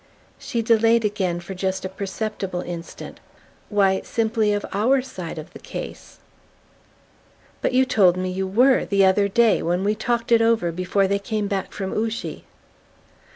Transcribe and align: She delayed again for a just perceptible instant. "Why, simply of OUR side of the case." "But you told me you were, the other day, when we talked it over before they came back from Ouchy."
She 0.39 0.63
delayed 0.63 1.05
again 1.05 1.39
for 1.39 1.53
a 1.53 1.55
just 1.55 1.85
perceptible 1.95 2.61
instant. 2.61 3.19
"Why, 3.69 4.01
simply 4.03 4.51
of 4.51 4.65
OUR 4.73 5.03
side 5.03 5.37
of 5.37 5.53
the 5.53 5.59
case." 5.59 6.17
"But 7.61 7.73
you 7.73 7.85
told 7.85 8.17
me 8.17 8.31
you 8.31 8.47
were, 8.47 8.83
the 8.83 9.05
other 9.05 9.27
day, 9.27 9.61
when 9.61 9.83
we 9.83 9.93
talked 9.93 10.31
it 10.31 10.41
over 10.41 10.71
before 10.71 11.07
they 11.07 11.19
came 11.19 11.47
back 11.47 11.71
from 11.71 11.93
Ouchy." 11.93 12.45